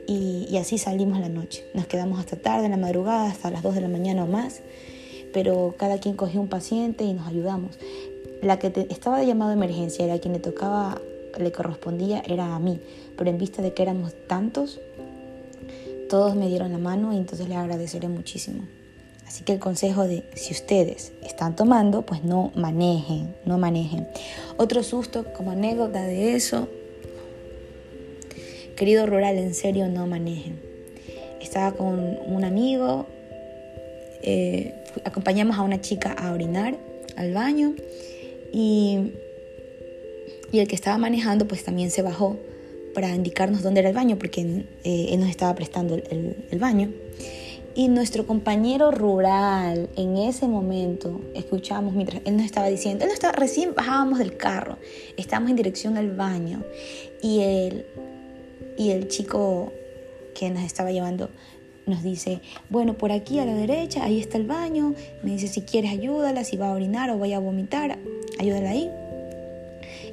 y, 0.06 0.56
así 0.56 0.78
salimos 0.78 1.20
la 1.20 1.28
noche. 1.28 1.64
Nos 1.72 1.86
quedamos 1.86 2.18
hasta 2.18 2.36
tarde, 2.36 2.64
en 2.64 2.72
la 2.72 2.76
madrugada, 2.76 3.30
hasta 3.30 3.50
las 3.50 3.62
2 3.62 3.76
de 3.76 3.80
la 3.80 3.88
mañana 3.88 4.24
o 4.24 4.26
más, 4.26 4.60
pero 5.32 5.74
cada 5.78 5.98
quien 5.98 6.16
cogió 6.16 6.40
un 6.40 6.48
paciente 6.48 7.04
y 7.04 7.12
nos 7.12 7.28
ayudamos. 7.28 7.78
La 8.42 8.58
que 8.58 8.72
estaba 8.90 9.20
de 9.20 9.26
llamado 9.26 9.50
de 9.50 9.56
emergencia 9.56 10.04
era 10.04 10.18
quien 10.18 10.32
le 10.32 10.40
tocaba, 10.40 11.00
le 11.38 11.52
correspondía, 11.52 12.22
era 12.26 12.56
a 12.56 12.58
mí, 12.58 12.80
pero 13.16 13.30
en 13.30 13.38
vista 13.38 13.62
de 13.62 13.72
que 13.72 13.82
éramos 13.82 14.12
tantos, 14.26 14.80
todos 16.08 16.34
me 16.34 16.48
dieron 16.48 16.72
la 16.72 16.78
mano 16.78 17.12
y 17.12 17.16
entonces 17.16 17.48
les 17.48 17.56
agradeceré 17.56 18.08
muchísimo. 18.08 18.64
Así 19.28 19.44
que 19.44 19.52
el 19.52 19.60
consejo 19.60 20.08
de 20.08 20.24
si 20.34 20.52
ustedes 20.52 21.12
están 21.22 21.54
tomando, 21.54 22.02
pues 22.02 22.24
no 22.24 22.50
manejen, 22.56 23.32
no 23.44 23.58
manejen. 23.58 24.08
Otro 24.56 24.82
susto 24.82 25.24
como 25.34 25.52
anécdota 25.52 26.02
de 26.02 26.34
eso, 26.34 26.66
querido 28.80 29.04
rural, 29.04 29.36
en 29.36 29.52
serio 29.52 29.88
no 29.88 30.06
manejen. 30.06 30.58
Estaba 31.38 31.72
con 31.72 32.18
un 32.24 32.44
amigo, 32.44 33.06
eh, 34.22 34.72
acompañamos 35.04 35.58
a 35.58 35.62
una 35.62 35.82
chica 35.82 36.12
a 36.12 36.32
orinar 36.32 36.78
al 37.14 37.34
baño 37.34 37.74
y, 38.54 39.12
el 40.54 40.66
que 40.66 40.74
estaba 40.74 40.96
manejando 40.96 41.46
pues 41.46 41.62
también 41.62 41.90
se 41.90 42.00
bajó 42.00 42.38
para 42.94 43.14
indicarnos 43.14 43.62
dónde 43.62 43.80
era 43.80 43.90
el 43.90 43.94
baño 43.94 44.16
porque 44.16 44.40
eh, 44.84 45.08
él 45.10 45.20
nos 45.20 45.28
estaba 45.28 45.54
prestando 45.54 45.96
el, 45.96 46.58
baño. 46.58 46.90
Y 47.74 47.88
nuestro 47.88 48.26
compañero 48.26 48.90
rural 48.90 49.90
en 49.94 50.16
ese 50.16 50.48
momento, 50.48 51.20
escuchábamos 51.34 51.92
mientras 51.92 52.22
él 52.24 52.34
nos 52.34 52.46
estaba 52.46 52.68
diciendo, 52.68 53.04
él 53.04 53.08
no 53.08 53.14
estaba, 53.14 53.34
recién 53.34 53.74
bajábamos 53.74 54.18
del 54.18 54.38
carro, 54.38 54.78
estábamos 55.18 55.50
en 55.50 55.56
dirección 55.56 55.98
al 55.98 56.16
baño 56.16 56.64
y 57.22 57.40
el, 57.40 57.84
y 58.80 58.92
el 58.92 59.08
chico 59.08 59.74
que 60.34 60.48
nos 60.48 60.62
estaba 60.62 60.90
llevando 60.90 61.28
nos 61.84 62.02
dice, 62.02 62.40
bueno, 62.70 62.94
por 62.94 63.12
aquí 63.12 63.38
a 63.38 63.44
la 63.44 63.52
derecha, 63.52 64.02
ahí 64.02 64.18
está 64.18 64.38
el 64.38 64.46
baño, 64.46 64.94
me 65.22 65.32
dice 65.32 65.48
si 65.48 65.60
quieres 65.60 65.90
ayúdala, 65.90 66.44
si 66.44 66.56
va 66.56 66.70
a 66.70 66.72
orinar 66.72 67.10
o 67.10 67.18
vaya 67.18 67.36
a 67.36 67.40
vomitar, 67.40 67.98
ayúdala 68.38 68.70
ahí. 68.70 68.90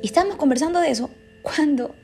Y 0.04 0.08
estábamos 0.08 0.36
conversando 0.36 0.82
de 0.82 0.92
eso 0.92 1.10
cuando 1.44 1.96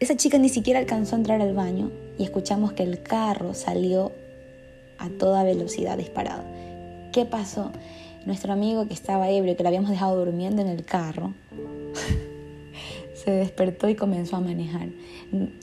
esa 0.00 0.16
chica 0.16 0.38
ni 0.38 0.48
siquiera 0.48 0.80
alcanzó 0.80 1.14
a 1.14 1.18
entrar 1.18 1.40
al 1.40 1.54
baño 1.54 1.92
y 2.18 2.24
escuchamos 2.24 2.72
que 2.72 2.82
el 2.82 3.04
carro 3.04 3.54
salió 3.54 4.10
a 4.98 5.08
toda 5.08 5.44
velocidad 5.44 5.96
disparado. 5.96 6.42
¿Qué 7.12 7.26
pasó? 7.26 7.70
Nuestro 8.26 8.52
amigo 8.52 8.88
que 8.88 8.94
estaba 8.94 9.30
ebrio, 9.30 9.56
que 9.56 9.62
lo 9.62 9.68
habíamos 9.68 9.90
dejado 9.90 10.16
durmiendo 10.16 10.62
en 10.62 10.68
el 10.68 10.84
carro, 10.84 11.32
se 13.24 13.30
despertó 13.30 13.88
y 13.88 13.94
comenzó 13.94 14.36
a 14.36 14.40
manejar. 14.40 14.88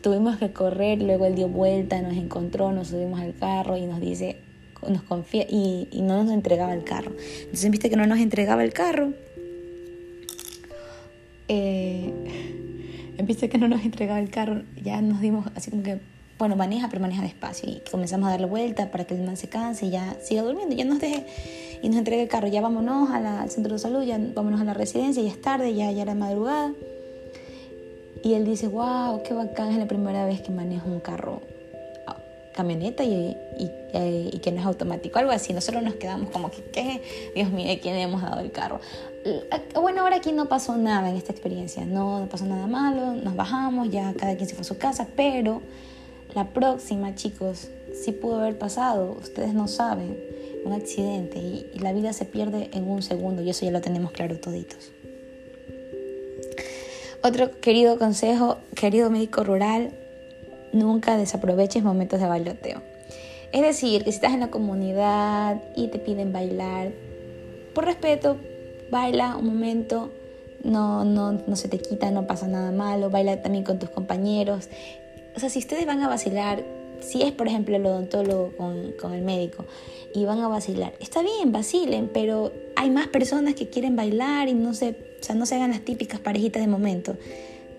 Tuvimos 0.01 0.37
que 0.37 0.51
correr, 0.51 1.01
luego 1.01 1.25
él 1.25 1.35
dio 1.35 1.47
vuelta, 1.47 2.01
nos 2.01 2.13
encontró, 2.13 2.71
nos 2.71 2.89
subimos 2.89 3.19
al 3.21 3.35
carro 3.35 3.77
y 3.77 3.85
nos 3.85 3.99
dice, 3.99 4.37
nos 4.87 5.03
confía 5.03 5.45
y, 5.47 5.87
no 6.01 6.23
nos 6.23 6.33
entregaba 6.33 6.73
el 6.73 6.83
carro. 6.83 7.11
Entonces, 7.41 7.69
viste 7.69 7.89
que 7.89 7.95
no 7.95 8.07
nos 8.07 8.19
entregaba 8.19 8.63
el 8.63 8.73
carro. 8.73 9.13
Eh, 11.47 12.11
viste 13.23 13.49
que 13.49 13.57
no 13.57 13.67
nos 13.67 13.83
entregaba 13.83 14.19
el 14.19 14.29
carro, 14.29 14.63
ya 14.81 15.01
nos 15.01 15.21
dimos 15.21 15.45
así 15.55 15.69
como 15.69 15.83
que 15.83 15.99
bueno, 16.41 16.55
maneja, 16.55 16.87
pero 16.89 16.99
maneja 17.01 17.21
despacio. 17.21 17.69
Y 17.69 17.83
comenzamos 17.91 18.27
a 18.27 18.31
darle 18.31 18.47
vuelta 18.47 18.89
para 18.89 19.05
que 19.05 19.13
el 19.13 19.21
man 19.21 19.37
se 19.37 19.47
canse 19.47 19.85
y 19.85 19.91
ya 19.91 20.17
siga 20.23 20.41
durmiendo, 20.41 20.75
ya 20.75 20.85
nos 20.85 20.99
deje 20.99 21.27
y 21.83 21.87
nos 21.87 21.99
entregue 21.99 22.23
el 22.23 22.29
carro. 22.29 22.47
Ya 22.47 22.61
vámonos 22.61 23.11
al 23.11 23.47
centro 23.51 23.73
de 23.73 23.77
salud, 23.77 24.01
ya 24.01 24.19
vámonos 24.33 24.59
a 24.59 24.63
la 24.63 24.73
residencia, 24.73 25.21
ya 25.21 25.29
es 25.29 25.39
tarde, 25.39 25.75
ya, 25.75 25.91
ya 25.91 26.01
era 26.01 26.15
madrugada. 26.15 26.73
Y 28.23 28.33
él 28.33 28.45
dice, 28.45 28.67
wow, 28.67 29.23
qué 29.23 29.33
bacán, 29.33 29.71
es 29.71 29.77
la 29.77 29.87
primera 29.87 30.25
vez 30.25 30.41
que 30.41 30.51
manejo 30.51 30.87
un 30.87 30.99
carro, 30.99 31.41
ah, 32.07 32.17
camioneta 32.53 33.03
y, 33.03 33.35
y, 33.57 34.39
que 34.39 34.51
no 34.51 34.59
es 34.59 34.65
automático, 34.65 35.17
algo 35.19 35.31
así. 35.31 35.53
Nosotros 35.53 35.83
nos 35.83 35.95
quedamos 35.95 36.29
como 36.29 36.51
que, 36.51 36.63
¿qué? 36.63 37.01
Dios 37.35 37.49
mío, 37.51 37.77
¿quién 37.81 37.95
le 37.95 38.03
hemos 38.03 38.21
dado 38.21 38.39
el 38.39 38.51
carro? 38.51 38.79
Bueno, 39.75 40.01
ahora 40.01 40.17
aquí 40.17 40.31
no 40.31 40.47
pasó 40.47 40.77
nada 40.77 41.09
en 41.09 41.15
esta 41.15 41.31
experiencia, 41.31 41.85
no, 41.85 42.19
no 42.19 42.27
pasó 42.27 42.45
nada 42.45 42.67
malo, 42.67 43.13
nos 43.13 43.35
bajamos, 43.35 43.89
ya 43.89 44.13
cada 44.13 44.35
quien 44.35 44.47
se 44.47 44.55
fue 44.55 44.61
a 44.61 44.65
su 44.65 44.77
casa, 44.77 45.07
pero 45.15 45.61
la 46.33 46.49
próxima, 46.49 47.13
chicos, 47.15 47.69
sí 47.93 48.11
pudo 48.11 48.39
haber 48.39 48.57
pasado, 48.57 49.17
ustedes 49.21 49.53
no 49.53 49.67
saben, 49.67 50.17
un 50.63 50.73
accidente 50.73 51.39
y, 51.39 51.71
la 51.79 51.93
vida 51.93 52.13
se 52.13 52.25
pierde 52.25 52.69
en 52.73 52.87
un 52.89 53.01
segundo 53.01 53.41
y 53.41 53.49
eso 53.49 53.65
ya 53.65 53.71
lo 53.71 53.81
tenemos 53.81 54.11
claro 54.11 54.39
toditos. 54.39 54.91
Otro 57.23 57.59
querido 57.61 57.99
consejo, 57.99 58.57
querido 58.73 59.11
médico 59.11 59.43
rural, 59.43 59.91
nunca 60.73 61.17
desaproveches 61.17 61.83
momentos 61.83 62.19
de 62.19 62.27
bailoteo. 62.27 62.81
Es 63.51 63.61
decir, 63.61 64.03
que 64.03 64.11
si 64.11 64.15
estás 64.15 64.33
en 64.33 64.39
la 64.39 64.49
comunidad 64.49 65.61
y 65.75 65.89
te 65.89 65.99
piden 65.99 66.33
bailar, 66.33 66.91
por 67.75 67.85
respeto, 67.85 68.37
baila 68.89 69.35
un 69.37 69.45
momento, 69.45 70.11
no, 70.63 71.05
no, 71.05 71.33
no 71.33 71.55
se 71.55 71.67
te 71.67 71.77
quita, 71.77 72.09
no 72.09 72.25
pasa 72.25 72.47
nada 72.47 72.71
malo, 72.71 73.11
baila 73.11 73.39
también 73.43 73.63
con 73.63 73.77
tus 73.77 73.91
compañeros, 73.91 74.69
o 75.35 75.39
sea, 75.39 75.49
si 75.49 75.59
ustedes 75.59 75.85
van 75.85 76.01
a 76.01 76.07
vacilar, 76.07 76.63
si 77.01 77.21
es 77.21 77.31
por 77.31 77.47
ejemplo 77.47 77.75
el 77.75 77.85
odontólogo 77.85 78.53
con, 78.57 78.93
con 78.99 79.13
el 79.13 79.21
médico 79.21 79.65
y 80.15 80.25
van 80.25 80.39
a 80.39 80.47
vacilar, 80.47 80.93
está 80.99 81.21
bien, 81.21 81.51
vacilen, 81.51 82.09
pero 82.11 82.51
hay 82.75 82.89
más 82.89 83.07
personas 83.07 83.53
que 83.53 83.69
quieren 83.69 83.95
bailar 83.95 84.49
y 84.49 84.53
no 84.53 84.73
se, 84.73 85.10
o 85.21 85.23
sea, 85.23 85.35
no 85.35 85.45
se 85.45 85.55
hagan 85.55 85.69
las 85.69 85.81
típicas 85.81 86.19
parejitas 86.19 86.61
de 86.61 86.67
momento. 86.67 87.15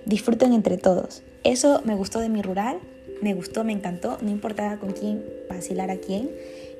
Disfruten 0.06 0.52
entre 0.52 0.78
todos. 0.78 1.22
Eso 1.42 1.82
me 1.84 1.96
gustó 1.96 2.20
de 2.20 2.28
mi 2.28 2.40
rural, 2.40 2.78
me 3.20 3.34
gustó, 3.34 3.64
me 3.64 3.72
encantó, 3.72 4.18
no 4.20 4.30
importaba 4.30 4.76
con 4.76 4.92
quién 4.92 5.24
vacilar 5.48 5.90
a 5.90 5.96
quién, 5.96 6.30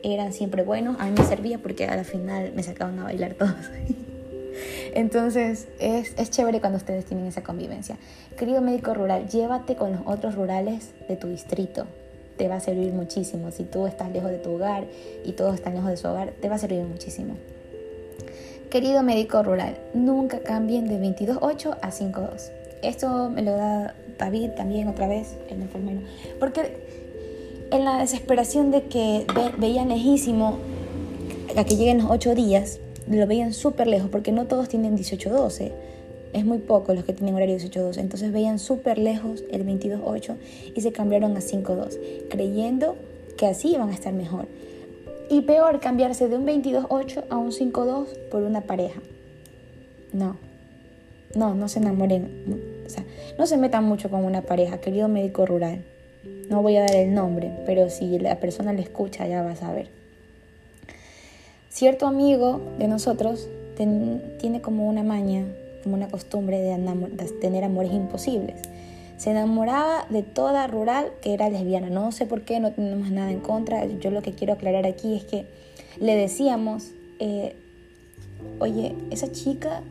eran 0.04 0.32
siempre 0.32 0.62
buenos, 0.62 0.96
a 1.00 1.06
mí 1.06 1.12
me 1.16 1.24
servía 1.24 1.58
porque 1.58 1.86
al 1.86 2.04
final 2.04 2.52
me 2.54 2.62
sacaban 2.62 2.98
a 3.00 3.04
bailar 3.04 3.34
todos. 3.34 3.54
Entonces 4.94 5.66
es, 5.80 6.14
es 6.16 6.30
chévere 6.30 6.60
cuando 6.60 6.78
ustedes 6.78 7.04
tienen 7.06 7.26
esa 7.26 7.42
convivencia. 7.42 7.96
Querido 8.36 8.60
médico 8.60 8.94
rural, 8.94 9.28
llévate 9.28 9.74
con 9.74 9.92
los 9.92 10.02
otros 10.04 10.36
rurales 10.36 10.92
de 11.08 11.16
tu 11.16 11.28
distrito. 11.28 11.86
Te 12.36 12.48
va 12.48 12.56
a 12.56 12.60
servir 12.60 12.92
muchísimo. 12.92 13.50
Si 13.50 13.64
tú 13.64 13.86
estás 13.86 14.12
lejos 14.12 14.30
de 14.30 14.38
tu 14.38 14.52
hogar 14.52 14.84
y 15.24 15.32
todos 15.32 15.54
están 15.54 15.74
lejos 15.74 15.90
de 15.90 15.96
su 15.96 16.08
hogar, 16.08 16.32
te 16.40 16.48
va 16.48 16.56
a 16.56 16.58
servir 16.58 16.84
muchísimo. 16.84 17.36
Querido 18.72 19.02
médico 19.02 19.42
rural, 19.42 19.76
nunca 19.92 20.38
cambien 20.38 20.88
de 20.88 20.98
22.8 20.98 21.76
a 21.82 21.90
5.2. 21.90 22.50
Esto 22.80 23.28
me 23.28 23.42
lo 23.42 23.52
da 23.52 23.94
David 24.16 24.52
también 24.56 24.88
otra 24.88 25.06
vez, 25.06 25.36
el 25.50 25.60
enfermero. 25.60 26.00
Porque 26.40 26.78
en 27.70 27.84
la 27.84 27.98
desesperación 27.98 28.70
de 28.70 28.84
que 28.84 29.26
veían 29.58 29.90
lejísimo 29.90 30.56
a 31.54 31.64
que 31.64 31.76
lleguen 31.76 31.98
los 31.98 32.10
8 32.10 32.34
días, 32.34 32.80
lo 33.06 33.26
veían 33.26 33.52
súper 33.52 33.88
lejos, 33.88 34.08
porque 34.08 34.32
no 34.32 34.46
todos 34.46 34.70
tienen 34.70 34.96
18-12. 34.96 35.70
Es 36.32 36.46
muy 36.46 36.56
poco 36.56 36.94
los 36.94 37.04
que 37.04 37.12
tienen 37.12 37.34
horario 37.34 37.58
18-12. 37.58 37.98
Entonces 37.98 38.32
veían 38.32 38.58
súper 38.58 38.96
lejos 38.96 39.44
el 39.52 39.66
22-8 39.66 40.36
y 40.74 40.80
se 40.80 40.92
cambiaron 40.92 41.36
a 41.36 41.40
5-2, 41.40 41.98
creyendo 42.30 42.96
que 43.36 43.48
así 43.48 43.74
iban 43.74 43.90
a 43.90 43.92
estar 43.92 44.14
mejor. 44.14 44.46
Y 45.30 45.42
peor, 45.42 45.80
cambiarse 45.80 46.28
de 46.28 46.36
un 46.36 46.46
22-8 46.46 47.24
a 47.30 47.36
un 47.36 47.50
5-2 47.52 48.06
por 48.30 48.42
una 48.42 48.62
pareja. 48.62 49.00
No, 50.12 50.36
no, 51.34 51.54
no 51.54 51.68
se 51.68 51.78
enamoren. 51.78 52.82
O 52.86 52.90
sea, 52.90 53.04
no 53.38 53.46
se 53.46 53.56
metan 53.56 53.84
mucho 53.84 54.10
con 54.10 54.24
una 54.24 54.42
pareja, 54.42 54.78
querido 54.78 55.08
médico 55.08 55.46
rural. 55.46 55.84
No 56.50 56.62
voy 56.62 56.76
a 56.76 56.82
dar 56.82 56.94
el 56.94 57.14
nombre, 57.14 57.50
pero 57.66 57.88
si 57.88 58.18
la 58.18 58.38
persona 58.38 58.72
le 58.72 58.82
escucha 58.82 59.26
ya 59.26 59.42
va 59.42 59.52
a 59.52 59.56
saber. 59.56 59.88
Cierto 61.70 62.06
amigo 62.06 62.60
de 62.78 62.88
nosotros 62.88 63.48
tiene 63.76 64.60
como 64.60 64.86
una 64.86 65.02
maña, 65.02 65.46
como 65.82 65.94
una 65.94 66.08
costumbre 66.08 66.60
de, 66.60 66.76
tener 67.40 67.64
amores 67.64 67.92
imposibles. 67.92 68.60
Se 69.22 69.30
enamoraba 69.30 70.04
de 70.10 70.24
toda 70.24 70.66
rural 70.66 71.12
que 71.22 71.32
era 71.32 71.48
lesbiana. 71.48 71.88
No 71.90 72.10
sé 72.10 72.26
por 72.26 72.42
qué, 72.42 72.58
no 72.58 72.72
tenemos 72.72 73.12
nada 73.12 73.30
en 73.30 73.38
contra. 73.38 73.86
Yo 73.86 74.10
lo 74.10 74.20
que 74.20 74.32
quiero 74.32 74.54
aclarar 74.54 74.84
aquí 74.84 75.14
es 75.14 75.22
que 75.22 75.46
le 76.00 76.16
decíamos, 76.16 76.90
eh, 77.20 77.54
oye, 78.58 78.96
esa 79.12 79.30
chica 79.30 79.82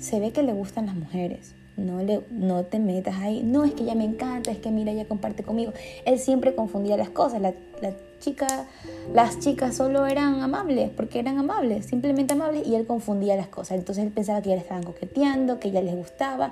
se 0.00 0.18
ve 0.18 0.32
que 0.32 0.42
le 0.42 0.52
gustan 0.52 0.86
las 0.86 0.96
mujeres. 0.96 1.54
No, 1.76 2.02
le, 2.02 2.22
no 2.32 2.64
te 2.64 2.80
metas 2.80 3.14
ahí. 3.20 3.44
No, 3.44 3.64
es 3.64 3.74
que 3.74 3.84
ella 3.84 3.94
me 3.94 4.02
encanta, 4.02 4.50
es 4.50 4.58
que 4.58 4.72
mira, 4.72 4.90
ella 4.90 5.06
comparte 5.06 5.44
conmigo. 5.44 5.72
Él 6.04 6.18
siempre 6.18 6.56
confundía 6.56 6.96
las 6.96 7.10
cosas. 7.10 7.40
La, 7.40 7.54
la 7.80 7.92
chica, 8.18 8.66
las 9.14 9.38
chicas 9.38 9.76
solo 9.76 10.04
eran 10.04 10.42
amables, 10.42 10.90
porque 10.90 11.20
eran 11.20 11.38
amables, 11.38 11.86
simplemente 11.86 12.34
amables, 12.34 12.66
y 12.66 12.74
él 12.74 12.88
confundía 12.88 13.36
las 13.36 13.46
cosas. 13.46 13.78
Entonces 13.78 14.02
él 14.02 14.10
pensaba 14.10 14.42
que 14.42 14.48
ya 14.48 14.56
le 14.56 14.62
estaban 14.62 14.82
coqueteando, 14.82 15.60
que 15.60 15.68
ella 15.68 15.80
les 15.80 15.94
gustaba. 15.94 16.50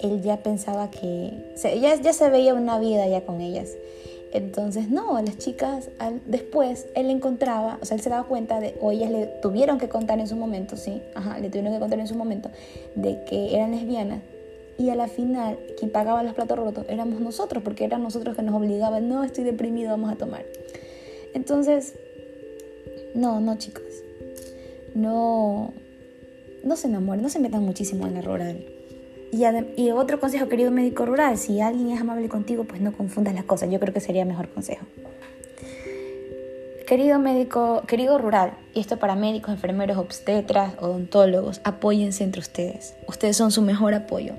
Él 0.00 0.22
ya 0.22 0.38
pensaba 0.38 0.90
que. 0.90 1.54
ya, 1.62 1.94
ya 1.94 2.12
se 2.12 2.30
veía 2.30 2.54
una 2.54 2.78
vida 2.78 3.06
ya 3.06 3.22
con 3.22 3.40
ellas. 3.40 3.70
Entonces, 4.32 4.90
no, 4.90 5.20
las 5.20 5.38
chicas, 5.38 5.90
después 6.26 6.86
él 6.94 7.10
encontraba, 7.10 7.78
o 7.82 7.84
sea, 7.84 7.96
él 7.96 8.02
se 8.02 8.10
daba 8.10 8.28
cuenta 8.28 8.60
de, 8.60 8.76
o 8.80 8.92
ellas 8.92 9.10
le 9.10 9.26
tuvieron 9.26 9.78
que 9.78 9.88
contar 9.88 10.20
en 10.20 10.28
su 10.28 10.36
momento, 10.36 10.76
sí, 10.76 11.02
ajá, 11.14 11.40
le 11.40 11.48
tuvieron 11.48 11.72
que 11.72 11.80
contar 11.80 11.98
en 11.98 12.06
su 12.06 12.14
momento, 12.14 12.48
de 12.94 13.24
que 13.24 13.56
eran 13.56 13.72
lesbianas, 13.72 14.20
y 14.78 14.88
a 14.90 14.94
la 14.94 15.08
final 15.08 15.58
quien 15.78 15.90
pagaba 15.90 16.22
los 16.22 16.34
platos 16.34 16.56
rotos 16.56 16.86
éramos 16.88 17.20
nosotros, 17.20 17.62
porque 17.64 17.84
eran 17.84 18.04
nosotros 18.04 18.36
que 18.36 18.42
nos 18.42 18.54
obligaban, 18.54 19.08
no, 19.08 19.24
estoy 19.24 19.42
deprimido, 19.42 19.90
vamos 19.90 20.12
a 20.12 20.16
tomar. 20.16 20.44
Entonces, 21.34 21.94
no, 23.14 23.40
no 23.40 23.58
chicos, 23.58 23.82
no, 24.94 25.72
no 26.62 26.76
se 26.76 26.86
enamoren, 26.86 27.20
no 27.20 27.28
se 27.28 27.40
metan 27.40 27.64
muchísimo 27.64 28.06
en 28.06 28.14
la 28.14 28.22
rural. 28.22 28.64
Y, 29.32 29.44
y, 29.76 29.90
otro 29.92 30.18
consejo, 30.18 30.48
querido 30.48 30.70
médico 30.70 31.06
rural, 31.06 31.38
si 31.38 31.60
alguien 31.60 31.90
es 31.90 32.00
amable 32.00 32.28
contigo, 32.28 32.64
pues 32.64 32.80
no 32.80 32.92
confundas 32.92 33.34
las 33.34 33.44
cosas. 33.44 33.70
Yo 33.70 33.78
creo 33.78 33.94
que 33.94 34.00
sería 34.00 34.24
mejor 34.24 34.48
consejo. 34.48 34.84
Querido 36.86 37.20
médico, 37.20 37.82
querido 37.86 38.18
rural, 38.18 38.54
y 38.74 38.80
esto 38.80 38.98
para 38.98 39.14
médicos, 39.14 39.54
enfermeros, 39.54 39.96
obstetras, 39.96 40.74
odontólogos, 40.80 41.60
apóyense 41.62 42.24
entre 42.24 42.40
ustedes. 42.40 42.96
Ustedes 43.06 43.36
son 43.36 43.52
su 43.52 43.62
mejor 43.62 43.94
apoyo. 43.94 44.34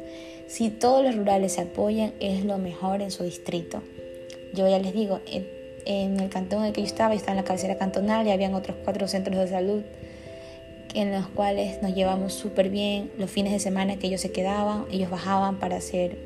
Si 0.48 0.70
todos 0.70 1.02
los 1.06 1.16
rurales 1.16 1.54
se 1.54 1.62
apoyan, 1.62 2.12
es 2.20 2.44
lo 2.44 2.58
mejor 2.58 3.02
en 3.02 3.10
su 3.10 3.24
distrito. 3.24 3.82
Yo 4.54 4.68
ya 4.68 4.80
les 4.80 4.94
digo, 4.94 5.22
en 5.86 6.20
el 6.20 6.30
cantón 6.30 6.60
en 6.60 6.66
el 6.66 6.74
que 6.74 6.82
yo 6.82 6.88
estaba, 6.88 7.14
yo 7.14 7.20
estaba 7.20 7.38
en 7.38 7.44
la 7.44 7.48
cabecera 7.48 7.78
cantonal 7.78 8.28
y 8.28 8.32
habían 8.32 8.54
otros 8.54 8.76
cuatro 8.84 9.08
centros 9.08 9.38
de 9.38 9.48
salud 9.48 9.82
en 10.94 11.12
los 11.12 11.28
cuales 11.28 11.82
nos 11.82 11.94
llevamos 11.94 12.34
súper 12.34 12.70
bien. 12.70 13.12
Los 13.18 13.30
fines 13.30 13.52
de 13.54 13.60
semana 13.60 13.98
que 13.98 14.08
ellos 14.08 14.22
se 14.22 14.32
quedaban, 14.32 14.86
ellos 14.92 15.10
bajaban 15.10 15.60
para 15.60 15.78
hacer 15.78 16.18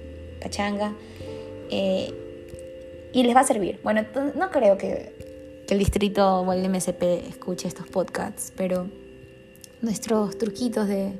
pachanga. 0.42 0.94
Eh, 1.70 2.14
y 3.14 3.24
les 3.24 3.36
va 3.36 3.42
a 3.42 3.46
servir. 3.46 3.80
Bueno, 3.84 4.06
no 4.36 4.52
creo 4.52 4.78
que 4.78 5.16
que 5.66 5.74
el 5.74 5.80
distrito 5.80 6.42
o 6.42 6.54
el 6.54 6.70
MSP 6.70 7.28
escuche 7.28 7.68
estos 7.68 7.88
podcasts, 7.88 8.54
pero 8.56 8.88
nuestros 9.82 10.38
truquitos 10.38 10.88
de, 10.88 11.14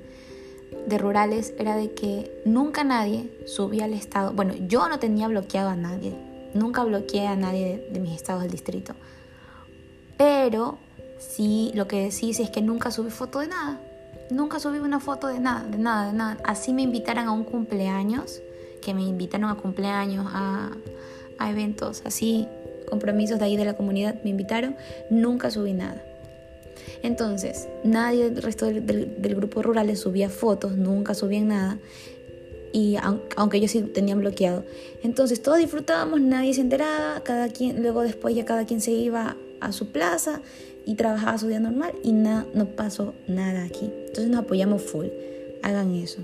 rurales 1.00 1.54
era 1.58 1.76
de 1.76 1.94
que 1.94 2.42
nunca 2.46 2.84
nadie 2.84 3.30
subía 3.46 3.86
al 3.86 3.94
estado. 3.94 4.34
Bueno, 4.34 4.54
yo 4.68 4.88
no 4.88 5.00
tenía 5.00 5.28
bloqueado 5.28 5.70
a 5.70 5.76
nadie, 5.76 6.14
nunca 6.54 6.84
bloqueé 6.84 7.28
a 7.28 7.36
nadie 7.36 7.88
de, 7.92 8.00
mis 8.00 8.16
estados 8.16 8.44
del 8.44 8.52
distrito. 8.52 8.94
Pero 10.18 10.78
sí, 11.18 11.72
lo 11.74 11.88
que 11.88 12.12
sí 12.12 12.32
es 12.32 12.50
que 12.50 12.62
nunca 12.62 12.92
subí 12.92 13.10
foto 13.10 13.40
de 13.40 13.48
nada. 13.48 13.80
Nunca 14.30 14.60
subí 14.60 14.80
una 14.80 15.00
foto 15.00 15.28
de 15.28 15.40
nada, 15.40 15.68
de 15.68 15.78
nada, 15.78 16.08
de 16.08 16.14
nada. 16.18 16.38
Así 16.44 16.74
me 16.74 16.82
invitaran 16.82 17.28
a 17.28 17.32
un 17.32 17.44
cumpleaños, 17.44 18.42
que 18.82 18.94
me 18.94 19.04
invitaron 19.04 19.50
a 19.50 19.56
cumpleaños, 19.56 20.26
a, 20.30 20.72
a 21.38 21.52
eventos 21.52 22.02
así 22.06 22.48
compromisos 22.86 23.40
de 23.40 23.46
ahí 23.46 23.58
de 23.58 23.66
la 23.66 23.76
comunidad 23.76 24.16
me 24.24 24.30
invitaron, 24.30 24.76
nunca 25.10 25.52
subí 25.52 25.74
nada. 25.74 26.04
Entonces, 27.04 27.68
nadie 27.84 28.30
del 28.30 28.42
resto 28.42 28.66
del, 28.68 29.36
grupo 29.36 29.62
rural 29.62 29.88
le 29.88 29.96
subía 29.96 30.30
fotos, 30.30 30.76
nunca 30.78 31.14
subían 31.14 31.50
nada. 31.50 31.78
Y 32.72 32.98
aunque 33.38 33.58
ellos 33.58 33.72
sí 33.72 33.82
tenían 33.82 34.20
bloqueado. 34.20 34.66
Entonces 35.02 35.42
todos 35.42 35.60
disfrutábamos, 35.60 36.20
nadie 36.20 36.54
se 36.54 36.62
enteraba, 36.62 37.22
cada 37.24 37.48
quien, 37.50 37.82
luego 37.82 38.02
después 38.02 38.36
ya 38.36 38.44
cada 38.44 38.66
quien 38.66 38.82
se 38.82 38.92
iba 38.92 39.38
a 39.62 39.72
su 39.72 39.92
plaza 39.92 40.42
y 40.86 40.96
trabajaba 40.96 41.38
su 41.38 41.48
día 41.48 41.60
normal 41.60 41.94
y 42.04 42.12
no 42.12 42.66
pasó 42.76 43.14
nada 43.28 43.64
aquí. 43.64 43.92
Entonces 44.08 44.30
nos 44.30 44.42
apoyamos 44.42 44.82
full. 44.82 45.08
Hagan 45.64 45.96
eso. 45.96 46.22